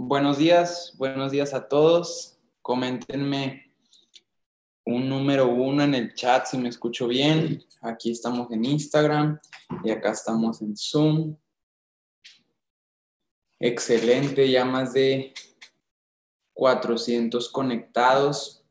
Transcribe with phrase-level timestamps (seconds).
[0.00, 2.38] Buenos días, buenos días a todos.
[2.62, 3.74] Coméntenme
[4.86, 7.64] un número uno en el chat si me escucho bien.
[7.82, 9.40] Aquí estamos en Instagram
[9.82, 11.36] y acá estamos en Zoom.
[13.58, 15.34] Excelente, ya más de
[16.54, 18.64] 400 conectados.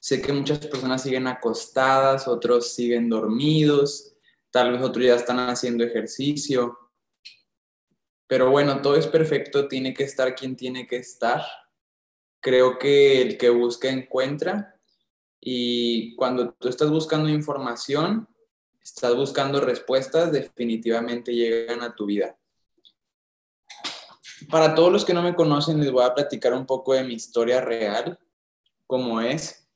[0.00, 4.16] Sé que muchas personas siguen acostadas, otros siguen dormidos,
[4.50, 6.76] tal vez otros ya están haciendo ejercicio.
[8.32, 11.42] Pero bueno, todo es perfecto, tiene que estar quien tiene que estar.
[12.40, 14.80] Creo que el que busca encuentra
[15.38, 18.26] y cuando tú estás buscando información,
[18.82, 22.38] estás buscando respuestas, definitivamente llegan a tu vida.
[24.50, 27.12] Para todos los que no me conocen, les voy a platicar un poco de mi
[27.12, 28.18] historia real,
[28.86, 29.68] cómo es.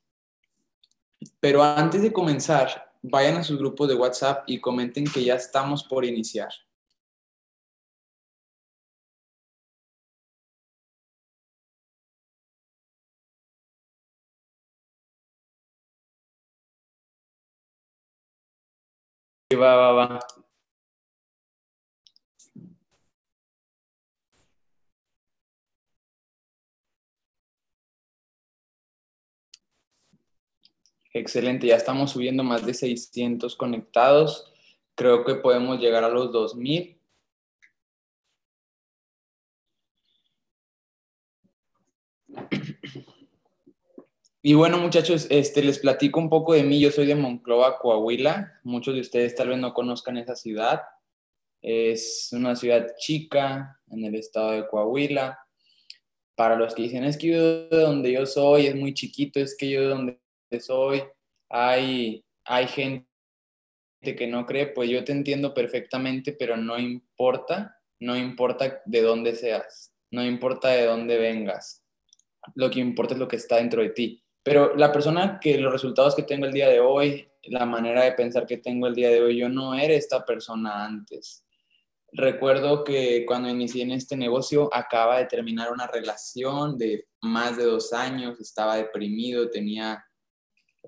[1.41, 5.84] Pero antes de comenzar, vayan a sus grupos de WhatsApp y comenten que ya estamos
[5.84, 6.49] por iniciar.
[19.55, 20.06] Va, va, va.
[31.12, 34.53] Excelente, ya estamos subiendo más de 600 conectados.
[34.94, 36.96] Creo que podemos llegar a los 2000.
[44.49, 46.79] Y bueno, muchachos, este, les platico un poco de mí.
[46.79, 48.61] Yo soy de Monclova, Coahuila.
[48.62, 50.83] Muchos de ustedes tal vez no conozcan esa ciudad.
[51.61, 55.37] Es una ciudad chica en el estado de Coahuila.
[56.37, 59.57] Para los que dicen, es que yo de donde yo soy es muy chiquito, es
[59.59, 60.21] que yo de donde
[60.61, 61.03] soy
[61.49, 63.05] hay, hay gente
[64.01, 69.34] que no cree, pues yo te entiendo perfectamente, pero no importa, no importa de dónde
[69.34, 71.83] seas, no importa de dónde vengas.
[72.55, 74.23] Lo que importa es lo que está dentro de ti.
[74.47, 78.12] Pero la persona que los resultados que tengo el día de hoy, la manera de
[78.12, 81.45] pensar que tengo el día de hoy, yo no era esta persona antes.
[82.12, 87.65] Recuerdo que cuando inicié en este negocio acaba de terminar una relación de más de
[87.65, 90.07] dos años, estaba deprimido, tenía,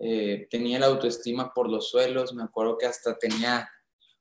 [0.02, 3.68] eh, tenía la autoestima por los suelos, me acuerdo que hasta tenía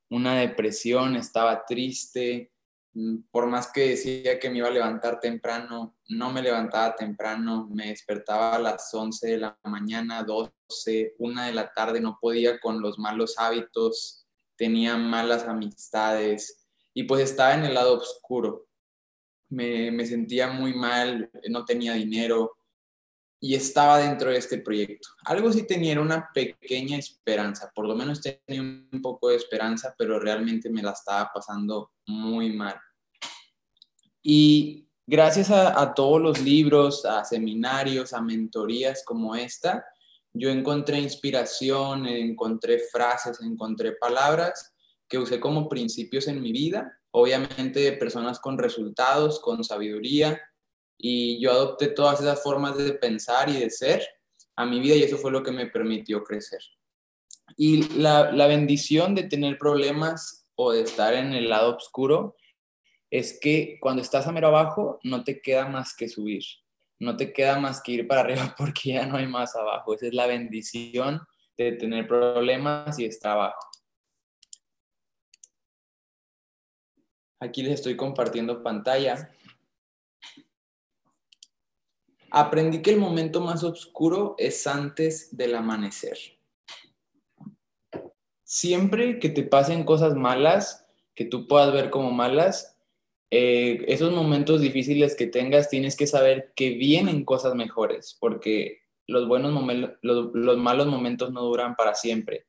[0.09, 2.53] una depresión, estaba triste,
[3.31, 7.89] por más que decía que me iba a levantar temprano, no me levantaba temprano, me
[7.89, 12.81] despertaba a las 11 de la mañana, 12, 1 de la tarde, no podía con
[12.81, 14.25] los malos hábitos,
[14.55, 18.67] tenía malas amistades y pues estaba en el lado oscuro.
[19.49, 22.57] Me, me sentía muy mal, no tenía dinero
[23.39, 25.09] y estaba dentro de este proyecto.
[25.25, 30.19] Algo sí tenía una pequeña esperanza, por lo menos tenía un poco de esperanza, pero
[30.19, 32.75] realmente me la estaba pasando muy mal.
[34.29, 39.85] Y gracias a, todos los libros, a seminarios, a mentorías como esta,
[40.33, 44.73] yo encontré inspiración, encontré frases, encontré palabras
[45.07, 50.41] que usé como principios en mi vida, obviamente personas con resultados, con sabiduría,
[50.97, 54.05] y yo adopté todas esas formas de pensar y de ser
[54.57, 56.59] a mi vida y eso fue lo que me permitió crecer.
[57.55, 62.35] Y la, la bendición de tener problemas o de estar en el lado oscuro
[63.09, 66.43] es que cuando estás a mero abajo no te queda más que subir,
[66.99, 69.93] no te queda más que ir para arriba porque ya no hay más abajo.
[69.93, 71.21] Esa es la bendición
[71.57, 73.59] de tener problemas y estar abajo.
[77.39, 79.31] Aquí les estoy compartiendo pantalla.
[82.31, 86.17] Aprendí que el momento más oscuro es antes del amanecer.
[88.43, 92.76] Siempre que te pasen cosas malas, que tú puedas ver como malas,
[93.29, 99.27] eh, esos momentos difíciles que tengas, tienes que saber que vienen cosas mejores, porque los,
[99.27, 102.45] buenos momentos, los, malos momentos no duran para siempre.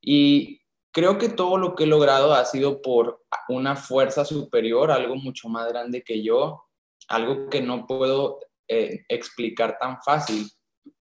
[0.00, 0.60] Y
[0.92, 5.48] creo que todo lo que he logrado ha sido por una fuerza superior, algo mucho
[5.48, 6.64] más grande que yo,
[7.08, 10.46] algo que no puedo eh, explicar tan fácil.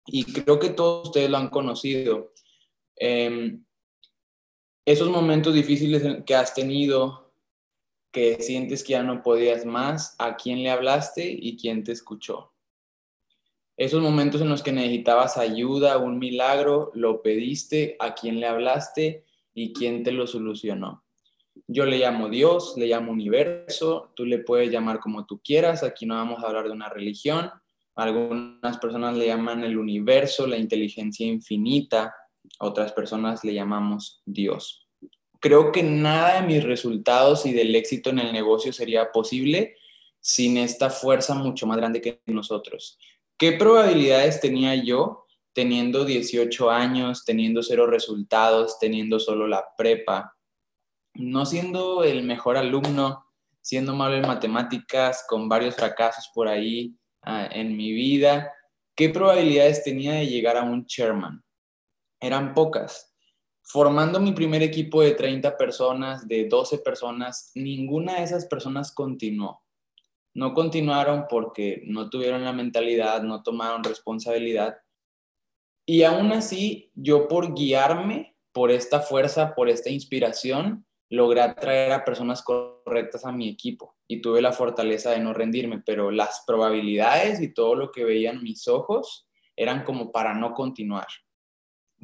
[0.07, 2.33] Y creo que todos ustedes lo han conocido.
[2.97, 3.65] Em,
[4.87, 7.24] esos momentos difíciles que has tenido,
[8.15, 12.53] que sientes que ya no podías más, a quién le hablaste y quién te escuchó.
[13.77, 19.25] Esos momentos en los que necesitabas ayuda, un milagro, lo pediste, a quién le hablaste
[19.53, 21.05] y quién te lo solucionó.
[21.67, 26.07] Yo le llamo Dios, le llamo universo, tú le puedes llamar como tú quieras, aquí
[26.07, 27.51] no vamos a hablar de una religión,
[27.97, 32.15] algunas personas le llaman el universo, la inteligencia infinita,
[32.61, 34.84] otras personas le llamamos Dios
[35.45, 39.77] creo que nada de mis resultados y del éxito en el negocio sería posible
[40.19, 42.99] sin esta fuerza mucho más grande que nosotros.
[43.37, 50.35] ¿Qué probabilidades tenía yo teniendo 18 años, teniendo cero resultados, teniendo solo la prepa,
[51.13, 53.27] no siendo el mejor alumno,
[53.61, 58.51] siendo malo en matemáticas, con varios fracasos por ahí ah, en mi vida?
[58.97, 61.45] ¿Qué probabilidades tenía de llegar a un chairman?
[62.19, 63.14] Eran pocas.
[63.65, 69.65] Formando mi primer equipo de 30 personas, de 12 personas, ninguna de esas personas continuó
[70.35, 74.77] no continuaron porque no tuvieron la mentalidad, no tomaron responsabilidad.
[75.87, 82.05] Y aún así, yo por guiarme por esta fuerza, por esta inspiración, logré atraer a
[82.05, 87.41] personas correctas a mi equipo y tuve la fortaleza de no rendirme, pero las probabilidades
[87.41, 91.07] y todo lo que veían mis ojos eran como para no continuar.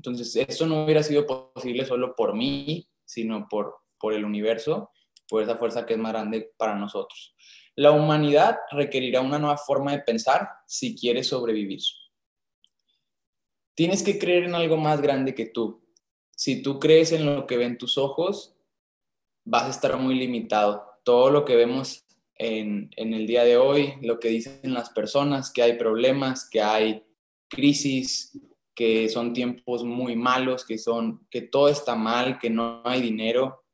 [0.00, 4.92] Entonces, eso no hubiera sido posible solo por mí, sino por, por el universo,
[5.28, 7.36] por esa fuerza que es más grande para nosotros.
[7.76, 11.80] La humanidad requerirá una nueva forma de pensar si quiere sobrevivir.
[13.74, 15.86] Tienes que creer en algo más grande que tú.
[16.34, 18.56] Si tú crees en lo que ven tus ojos,
[19.44, 20.82] vas a estar muy limitado.
[21.04, 22.06] Todo lo que vemos
[22.36, 27.04] en, el día de hoy, lo que dicen las personas, que hay problemas, que hay
[27.50, 28.32] crisis,
[28.74, 33.64] que son tiempos muy malos, que, son, que todo está mal, que no hay dinero,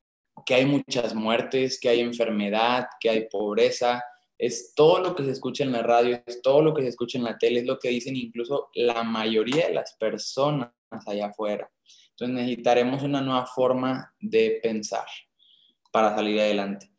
[0.45, 4.03] que hay muchas muertes, que hay enfermedad, que hay pobreza,
[4.39, 7.19] es todo lo que se escucha en la radio, es todo lo que se escucha
[7.19, 10.71] en la tele, es lo que dicen incluso la mayoría de las personas
[11.07, 11.71] allá afuera.
[12.11, 15.07] Entonces necesitaremos una nueva forma de pensar
[15.91, 16.91] para salir adelante.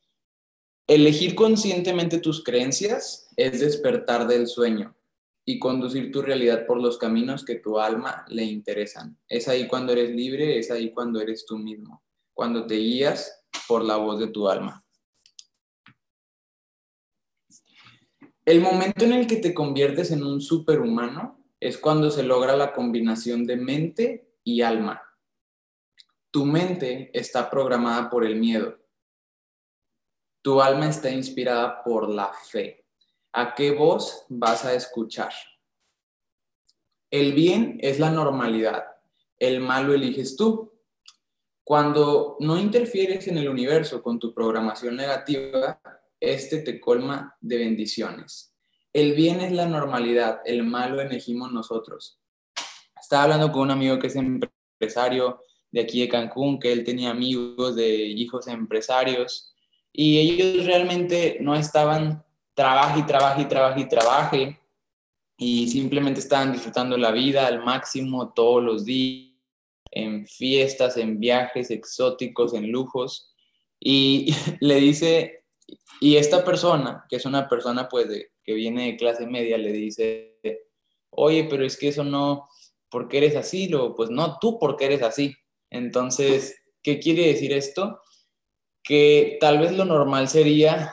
[0.87, 4.96] Elegir conscientemente tus creencias es despertar del sueño
[5.47, 9.17] y conducir tu realidad por los caminos que tu alma le interesan.
[9.27, 12.03] Es ahí cuando eres libre, es ahí cuando eres tú mismo
[12.37, 14.85] cuando te guías por la voz de tu alma.
[18.45, 22.73] El momento en el que te conviertes en un superhumano es cuando se logra la
[22.73, 25.01] combinación de mente y alma.
[26.29, 28.77] Tu mente está programada por el miedo.
[30.43, 32.85] Tu alma está inspirada por la fe.
[33.33, 35.31] ¿A qué voz vas a escuchar?
[37.09, 38.83] El bien es la normalidad.
[39.39, 40.73] El mal lo eliges tú.
[41.63, 45.79] Cuando no interfieres en el universo con tu programación negativa,
[46.19, 48.53] este te colma de bendiciones.
[48.93, 52.19] El bien es la normalidad, el malo elegimos nosotros.
[52.99, 55.41] Estaba hablando con un amigo que es empresario
[55.71, 59.53] de aquí de Cancún, que él tenía amigos de hijos empresarios
[59.91, 62.23] y ellos realmente no estaban
[62.57, 64.59] trabaje y trabaje y trabaje y trabaje
[65.37, 69.31] y simplemente estaban disfrutando la vida al máximo todos los días
[69.91, 73.31] en fiestas, en viajes exóticos, en lujos.
[73.79, 75.43] Y le dice,
[76.01, 78.07] y esta persona, que es una persona pues
[78.43, 80.39] que viene de clase media, le dice,
[81.11, 82.49] oye, pero es que eso no,
[82.89, 83.69] ¿por qué eres así?
[83.69, 85.35] Lo, pues no, tú porque eres así.
[85.69, 88.01] Entonces, ¿qué quiere decir esto?
[88.81, 90.91] Que tal vez lo normal sería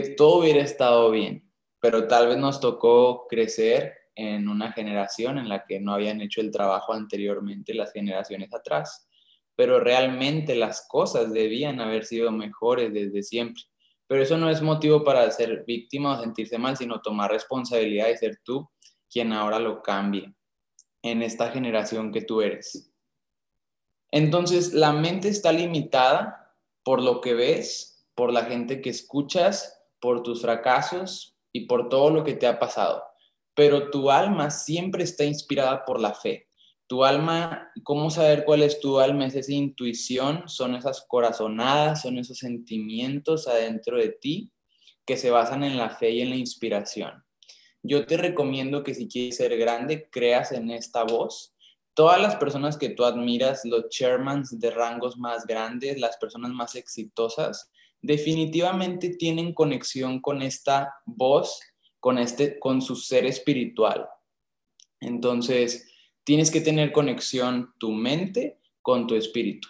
[0.00, 5.64] todo hubiera estado bien, pero tal vez nos tocó crecer en una generación en la
[5.64, 9.08] que no habían hecho el trabajo anteriormente las generaciones atrás,
[9.56, 13.62] pero realmente las cosas debían haber sido mejores desde siempre.
[14.06, 18.16] Pero eso no es motivo para ser víctima o sentirse mal, sino tomar responsabilidad y
[18.16, 18.68] ser tú
[19.10, 20.34] quien ahora lo cambie
[21.02, 22.90] en esta generación que tú eres.
[24.10, 30.22] Entonces, la mente está limitada por lo que ves, por la gente que escuchas, por
[30.22, 33.02] tus fracasos y por todo lo que te ha pasado
[33.54, 36.48] pero tu alma siempre está inspirada por la fe.
[36.86, 39.26] Tu alma, ¿cómo saber cuál es tu alma?
[39.26, 44.52] Es esa intuición, son esas corazonadas, son esos sentimientos adentro de ti
[45.06, 47.24] que se basan en la fe y en la inspiración.
[47.82, 51.54] Yo te recomiendo que si quieres ser grande, creas en esta voz.
[51.94, 56.74] Todas las personas que tú admiras, los chairmans de rangos más grandes, las personas más
[56.74, 57.70] exitosas,
[58.04, 61.58] definitivamente tienen conexión con esta voz
[62.00, 64.06] con, este, con su ser espiritual.
[65.00, 65.90] Entonces,
[66.22, 69.68] tienes que tener conexión tu mente con tu espíritu.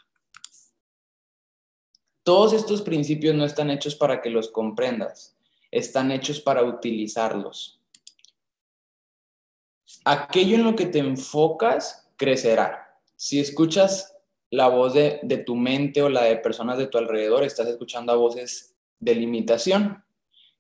[2.24, 5.36] Todos estos principios no están hechos para que los comprendas,
[5.70, 7.80] están hechos para utilizarlos.
[10.04, 12.98] Aquello en lo que te enfocas crecerá.
[13.14, 14.13] Si escuchas
[14.54, 18.12] la voz de, de tu mente o la de personas de tu alrededor, estás escuchando
[18.12, 20.04] a voces de limitación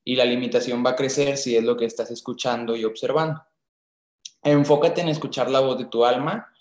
[0.04, 3.42] y la limitación va a crecer si es lo que estás escuchando y observando.
[4.42, 6.52] Enfócate en escuchar la voz de tu alma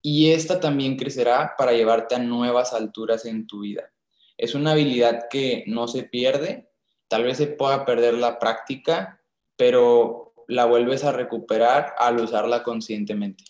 [0.00, 3.90] y esta también crecerá para llevarte a nuevas alturas en tu vida.
[4.36, 6.68] Es una habilidad que no se pierde
[7.08, 9.20] Tal vez se pueda perder la práctica,
[9.56, 13.44] pero la vuelves a recuperar al usarla conscientemente.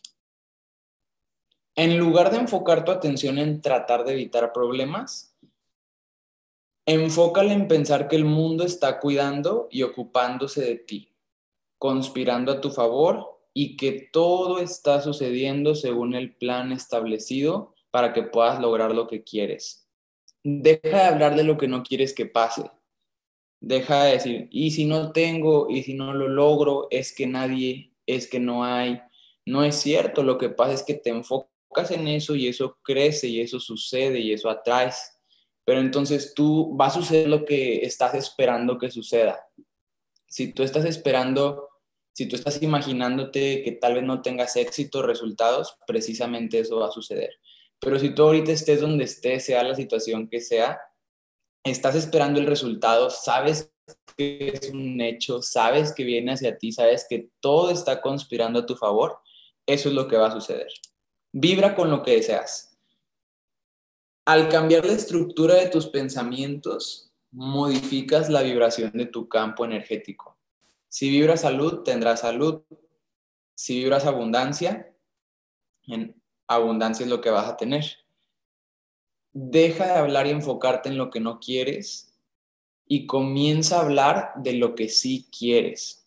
[1.79, 5.39] En lugar de enfocar tu atención en tratar de evitar problemas,
[6.85, 11.15] enfócala en pensar que el mundo está cuidando y ocupándose de ti,
[11.79, 18.25] conspirando a tu favor y que todo está sucediendo según el plan establecido para que
[18.25, 19.89] puedas lograr lo que quieres.
[20.43, 22.69] Deja de hablar de lo que no quieres que pase.
[23.61, 27.93] Deja de decir, y si no tengo, y si no lo logro, es que nadie,
[28.05, 29.01] es que no hay.
[29.47, 31.11] No es cierto, lo que pasa es que te
[31.69, 35.13] enfocas en eso y eso crece y eso sucede y eso atraes.
[35.65, 39.47] Pero entonces tú va a suceder lo que estás esperando que suceda.
[40.27, 41.69] Si tú estás esperando,
[42.15, 46.93] si tú estás imaginándote que tal vez no tengas éxito, resultados, precisamente eso va a
[46.93, 47.35] suceder.
[47.81, 50.81] Pero si tú ahorita estés donde estés, sea la situación que sea,
[51.65, 53.73] estás esperando el resultado, sabes
[54.17, 58.67] que es un hecho, sabes que viene hacia ti, sabes que todo está conspirando a
[58.67, 59.19] tu favor,
[59.67, 60.69] eso es lo que va a suceder.
[61.33, 62.79] Vibra con lo que deseas.
[64.25, 70.37] Al cambiar la estructura de tus pensamientos, modificas la vibración de tu campo energético.
[70.89, 72.63] Si vibras salud, tendrás salud.
[73.55, 74.95] Si vibras abundancia,
[76.47, 77.85] abundancia es lo que vas a tener.
[79.33, 82.15] Deja de hablar y enfocarte en lo que no quieres
[82.87, 85.98] y comienza a hablar de lo que sí quieres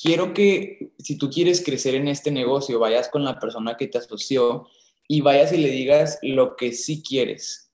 [0.00, 3.98] quiero que si tú quieres crecer en este negocio, vayas con la persona que te
[3.98, 4.66] asoció
[5.06, 7.72] y vayas y le digas lo que sí quieres.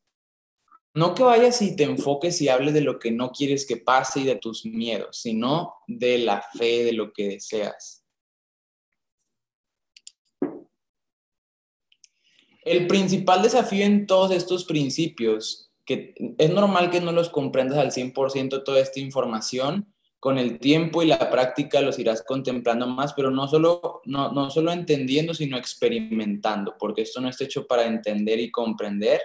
[0.94, 4.20] No que vayas y te enfoques y hables de lo que no quieres que pase
[4.20, 8.02] y de tus miedos, sino de la fe, de lo que deseas.
[12.62, 17.92] El principal desafío en todos estos principios, que es normal que no los comprendas al
[17.92, 19.94] 100% toda esta información,
[20.26, 24.50] con el tiempo y la práctica los irás contemplando más, pero no solo, no, no
[24.50, 29.20] solo entendiendo, sino experimentando, porque esto no está hecho para entender y comprender,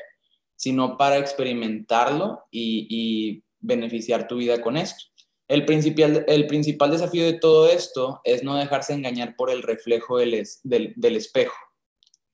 [0.55, 5.05] sino para experimentarlo y, beneficiar tu vida con esto.
[5.47, 10.19] El principal, el principal desafío de todo esto es no dejarse engañar por el reflejo
[10.19, 11.57] del, del, del espejo.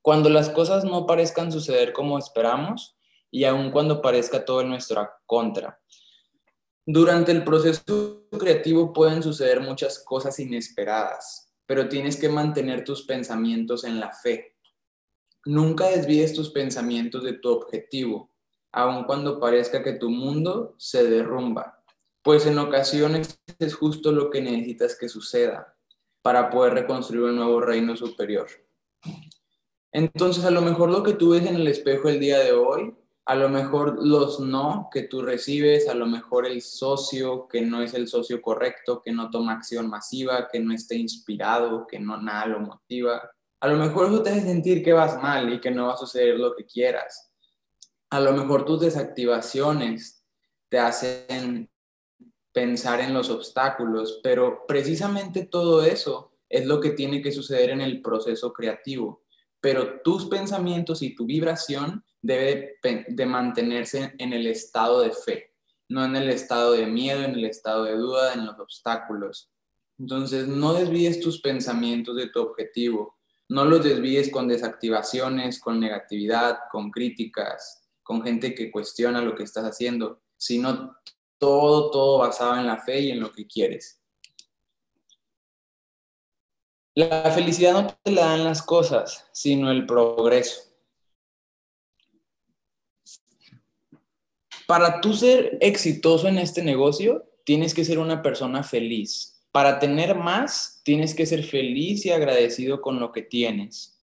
[0.01, 2.97] Cuando las cosas no parezcan suceder como esperamos
[3.31, 5.79] y aun cuando parezca todo en nuestra contra.
[6.89, 13.83] Durante el proceso creativo pueden suceder muchas cosas inesperadas, pero tienes que mantener tus pensamientos
[13.83, 14.55] en la fe.
[15.43, 18.31] Nunca desvíes tus pensamientos de tu objetivo,
[18.71, 21.83] aun cuando parezca que tu mundo se derrumba,
[22.21, 25.75] pues en ocasiones es justo lo que necesitas que suceda
[26.21, 28.47] para poder reconstruir un nuevo reino superior.
[29.91, 32.95] Entonces, a lo mejor lo que tú ves en el espejo el día de hoy
[33.27, 37.81] a lo mejor los no que tú recibes, a lo mejor el socio que no
[37.81, 42.21] es el socio correcto, que no toma acción masiva, que no esté inspirado, que no
[42.21, 43.29] nada lo motiva.
[43.59, 45.97] A lo mejor eso te hace sentir que vas mal y que no va a
[45.97, 47.29] suceder lo que quieras.
[48.11, 50.23] A lo mejor tus desactivaciones
[50.69, 51.69] te hacen
[52.53, 57.81] pensar en los obstáculos, pero precisamente todo eso es lo que tiene que suceder en
[57.81, 59.23] el proceso creativo.
[59.59, 65.53] Pero tus pensamientos y tu vibración debe de, mantenerse en el estado de fe,
[65.89, 69.49] no en el estado de miedo, en el estado de duda, en los obstáculos.
[69.97, 73.17] Entonces, no desvíes tus pensamientos de tu objetivo,
[73.49, 79.43] no los desvíes con desactivaciones, con negatividad, con críticas, con gente que cuestiona lo que
[79.43, 80.97] estás haciendo, sino
[81.37, 84.01] todo, todo basado en la fe y en lo que quieres.
[86.97, 90.63] La felicidad no te la dan las cosas, sino el progreso.
[94.65, 99.39] Para tú ser exitoso en este negocio, tienes que ser una persona feliz.
[99.51, 104.01] Para tener más, tienes que ser feliz y agradecido con lo que tienes.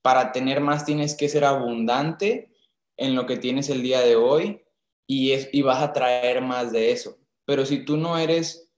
[0.00, 2.52] Para tener más, tienes que ser abundante
[2.96, 4.62] en lo que tienes el día de hoy
[5.08, 7.18] y, es, y vas a traer más de eso.
[7.44, 8.70] Pero si tú no eres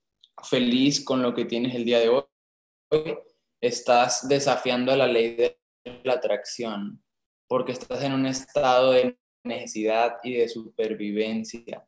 [0.42, 2.24] feliz con lo que tienes el día de hoy,
[3.60, 5.58] estás desafiando la ley de
[6.04, 7.02] la atracción,
[7.48, 11.86] porque estás en un estado de necesidad y de supervivencia.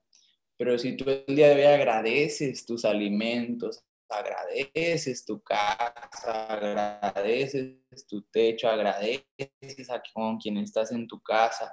[0.57, 8.23] Pero si tú el día de hoy agradeces tus alimentos, agradeces tu casa, agradeces tu
[8.23, 10.03] techo, agradeces a
[10.41, 11.73] quien estás en tu casa,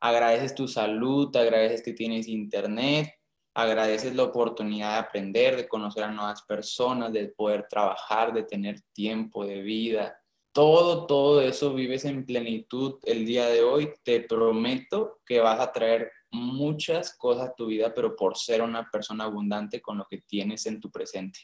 [0.00, 3.14] agradeces tu salud, agradeces que tienes internet,
[3.54, 8.80] agradeces la oportunidad de aprender, de conocer a nuevas personas, de poder trabajar, de tener
[8.92, 15.20] tiempo de vida, todo, todo eso vives en plenitud el día de hoy, te prometo
[15.24, 19.80] que vas a traer muchas cosas a tu vida, pero por ser una persona abundante
[19.80, 21.40] con lo que tienes en tu presente.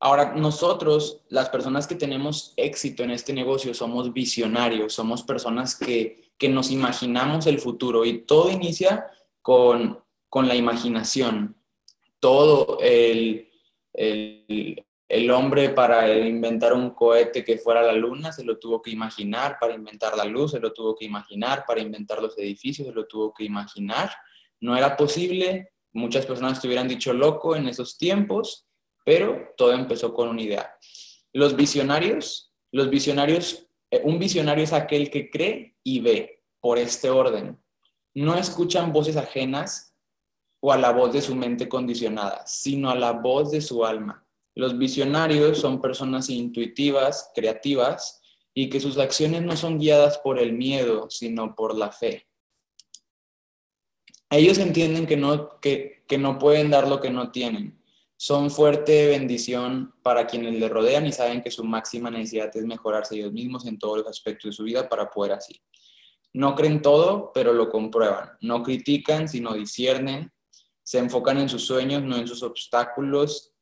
[0.00, 6.27] Ahora, nosotros, las personas que tenemos éxito en este negocio, somos visionarios, somos personas que,
[6.38, 9.10] que nos imaginamos el futuro y todo inicia
[9.42, 11.56] con, con la imaginación.
[12.20, 13.48] Todo el,
[13.92, 18.90] el, hombre para inventar un cohete que fuera a la luna se lo tuvo que
[18.90, 22.94] imaginar, para inventar la luz se lo tuvo que imaginar, para inventar los edificios se
[22.94, 24.10] lo tuvo que imaginar.
[24.60, 28.66] No era posible, muchas personas te dicho loco en esos tiempos,
[29.04, 30.74] pero todo empezó con una idea.
[31.32, 33.67] Los visionarios, los visionarios,
[34.02, 37.58] un visionario es aquel que cree y ve por este orden.
[38.14, 39.94] No escuchan voces ajenas
[40.60, 44.26] o a la voz de su mente condicionada, sino a la voz de su alma.
[44.54, 48.20] Los visionarios son personas intuitivas, creativas
[48.52, 52.26] y que sus acciones no son guiadas por el miedo, sino por la fe.
[54.30, 57.77] Ellos entienden que no, que, que no pueden dar lo que no tienen
[58.20, 63.14] son fuerte bendición para quienes le rodean y saben que su máxima necesidad es mejorarse
[63.14, 65.62] ellos mismos en todos los aspectos de su vida para poder así.
[66.32, 68.30] No creen todo, pero lo comprueban.
[68.40, 70.32] No critican, sino disciernen.
[70.82, 73.52] Se enfocan en sus sueños, no en sus obstáculos.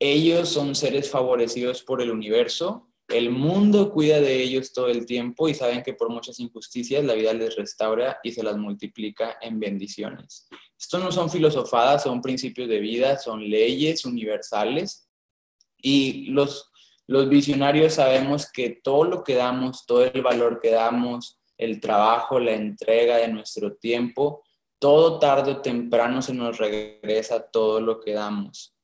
[0.00, 5.48] Ellos son seres favorecidos por el universo el mundo cuida de ellos todo el tiempo
[5.48, 9.60] y saben que por muchas injusticias la vida les restaura y se las multiplica en
[9.60, 10.48] bendiciones.
[10.78, 15.08] Esto no son filosofadas, son principios de vida, son leyes universales
[15.76, 16.70] y los,
[17.06, 22.40] los visionarios sabemos que todo lo que damos, todo el valor que damos, el trabajo,
[22.40, 24.42] la entrega de nuestro tiempo,
[24.78, 28.74] todo tarde o temprano se nos regresa todo lo que damos.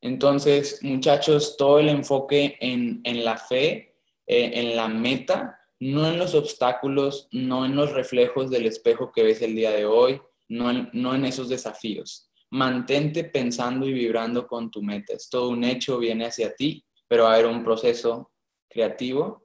[0.00, 6.34] Entonces, muchachos, todo el enfoque en, la fe, eh, en la meta, no en los
[6.34, 10.88] obstáculos, no en los reflejos del espejo que ves el día de hoy, no en,
[10.92, 12.30] no en esos desafíos.
[12.50, 15.14] Mantente pensando y vibrando con tu meta.
[15.14, 18.30] Es todo un hecho, viene hacia ti, pero va a haber un proceso
[18.68, 19.44] creativo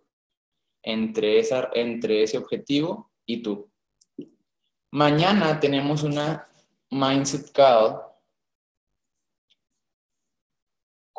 [0.84, 3.70] entre, esa, entre ese objetivo y tú.
[4.92, 6.48] Mañana tenemos una
[6.90, 8.11] Mindset Call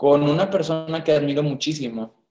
[0.02, 2.26] con una persona que admiro muchísimo.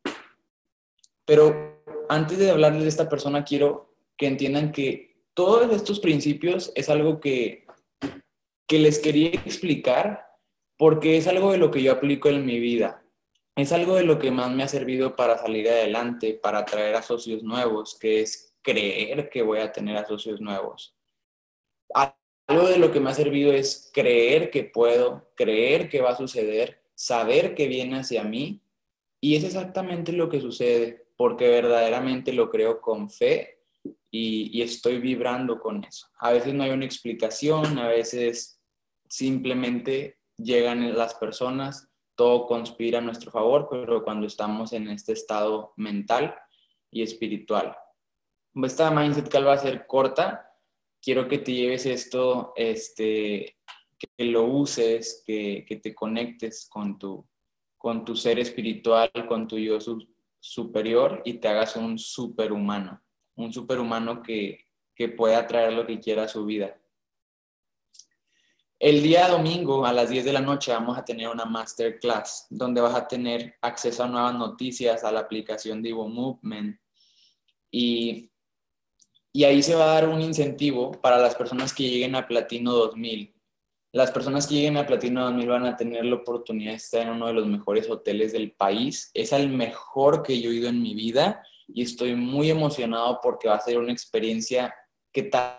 [1.25, 6.89] Pero antes de hablarles de esta persona, quiero que entiendan que todos estos principios es
[6.89, 7.65] algo que,
[8.67, 10.35] que les quería explicar
[10.77, 13.05] porque es algo de lo que yo aplico en mi vida.
[13.55, 17.01] Es algo de lo que más me ha servido para salir adelante, para atraer a
[17.01, 20.93] socios nuevos, que es creer que voy a tener a socios nuevos.
[21.93, 26.17] Algo de lo que me ha servido es creer que puedo, creer que va a
[26.17, 28.61] suceder saber que viene hacia mí
[29.19, 33.57] y es exactamente lo que sucede porque verdaderamente lo creo con fe
[34.11, 36.07] y, estoy vibrando con eso.
[36.19, 38.61] A veces no hay una explicación, a veces
[39.09, 45.73] simplemente llegan las personas, todo conspira a nuestro favor, pero cuando estamos en este estado
[45.77, 46.35] mental
[46.91, 47.75] y espiritual.
[48.63, 50.53] Esta mindset call va a ser corta.
[51.01, 53.55] Quiero que te lleves esto este,
[54.17, 57.27] que lo uses, que, que te conectes con tu,
[57.77, 59.79] con tu ser espiritual, con tu yo
[60.39, 63.01] superior y te hagas un superhumano,
[63.35, 66.77] un superhumano que, que pueda traer lo que quiera a su vida.
[68.77, 72.81] El día domingo a las 10 de la noche vamos a tener una masterclass donde
[72.81, 76.79] vas a tener acceso a nuevas noticias, a la aplicación de Evo Movement
[77.71, 78.31] y,
[79.31, 82.73] y ahí se va a dar un incentivo para las personas que lleguen a Platino
[82.73, 83.40] 2000
[83.93, 87.09] las personas que lleguen a Platino 2000 van a tener la oportunidad de estar en
[87.09, 89.11] uno de los mejores hoteles del país.
[89.13, 93.49] Es el mejor que yo he ido en mi vida y estoy muy emocionado porque
[93.49, 94.73] va a ser una experiencia
[95.11, 95.57] que tal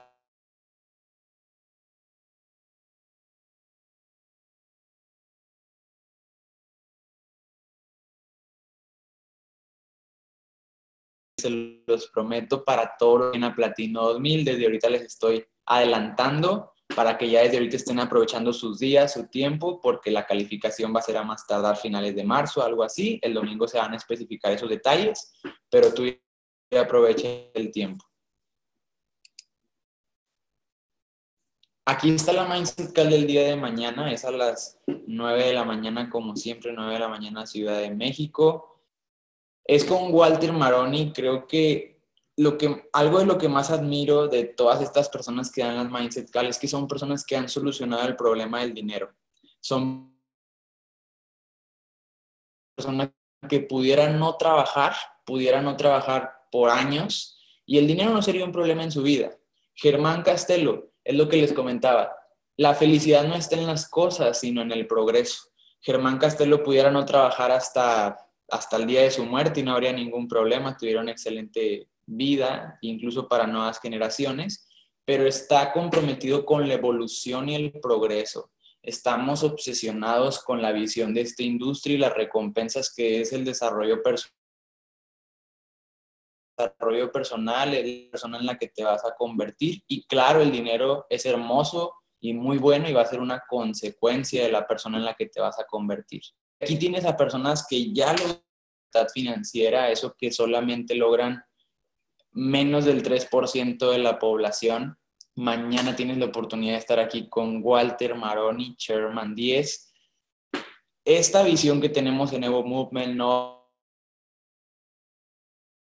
[11.36, 11.50] se
[11.86, 14.44] los prometo para todo en a Platino 2000.
[14.44, 19.26] Desde ahorita les estoy adelantando para que ya desde ahorita estén aprovechando sus días, su
[19.26, 23.18] tiempo, porque la calificación va a ser a más tardar finales de marzo, algo así.
[23.22, 25.32] El domingo se van a especificar esos detalles,
[25.70, 26.04] pero tú
[26.70, 28.04] ya aproveche el tiempo.
[31.84, 35.64] Aquí está la Mindset Call del día de mañana, es a las 9 de la
[35.64, 38.80] mañana, como siempre, 9 de la mañana, Ciudad de México.
[39.64, 41.91] Es con Walter Maroni, creo que
[42.36, 45.90] lo que, algo de lo que más admiro de todas estas personas que dan las
[45.90, 49.12] Mindset Call es que son personas que han solucionado el problema del dinero.
[49.60, 50.16] Son
[52.74, 53.10] personas
[53.48, 54.94] que pudieran no trabajar,
[55.26, 59.36] pudieran no trabajar por años y el dinero no sería un problema en su vida.
[59.74, 62.14] Germán Castelo, es lo que les comentaba,
[62.56, 65.48] la felicidad no está en las cosas, sino en el progreso.
[65.80, 68.16] Germán Castelo pudiera no trabajar hasta,
[68.48, 72.78] hasta el día de su muerte y no habría ningún problema, tuviera una excelente vida,
[72.80, 74.68] incluso para nuevas generaciones,
[75.04, 78.50] pero está comprometido con la evolución y el progreso.
[78.82, 84.02] Estamos obsesionados con la visión de esta industria y las recompensas que es el desarrollo
[84.02, 84.34] personal
[86.56, 89.82] desarrollo personal, la persona en la que te vas a convertir.
[89.86, 94.44] Y claro, el dinero es hermoso y muy bueno y va a ser una consecuencia
[94.44, 96.22] de la persona en la que te vas a convertir.
[96.60, 98.42] Aquí tienes a personas que ya lo
[99.14, 101.42] financiera, eso que solamente logran
[102.32, 104.98] menos del 3% de la población.
[105.34, 109.92] Mañana tienes la oportunidad de estar aquí con Walter Maroni, Chairman 10.
[111.04, 113.62] Esta visión que tenemos en Evo Movement no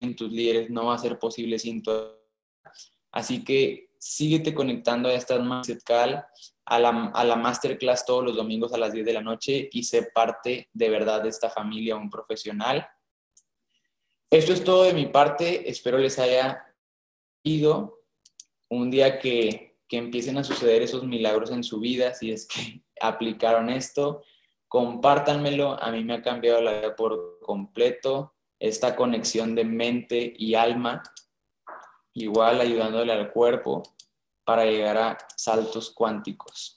[0.00, 1.90] en tus líderes no va a ser posible sin tu
[3.12, 6.22] Así que síguete conectando a estas Mindset Call,
[6.66, 9.84] a la, a la masterclass todos los domingos a las 10 de la noche y
[9.84, 12.86] sé parte de verdad de esta familia, un profesional.
[14.30, 15.68] Esto es todo de mi parte.
[15.70, 16.64] Espero les haya
[17.44, 18.02] ido
[18.68, 22.82] un día que, que empiecen a suceder esos milagros en su vida, si es que
[23.00, 24.22] aplicaron esto.
[24.68, 30.54] Compártanmelo, a mí me ha cambiado la vida por completo esta conexión de mente y
[30.54, 31.02] alma,
[32.14, 33.82] igual ayudándole al cuerpo
[34.44, 36.75] para llegar a saltos cuánticos.